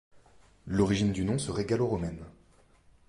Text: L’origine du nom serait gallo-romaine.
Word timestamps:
L’origine 0.65 1.11
du 1.11 1.23
nom 1.25 1.37
serait 1.37 1.65
gallo-romaine. 1.67 2.25